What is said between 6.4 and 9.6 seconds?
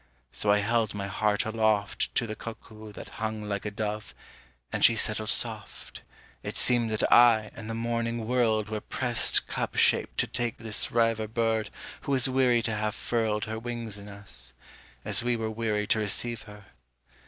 It seemed that I and the morning world Were pressed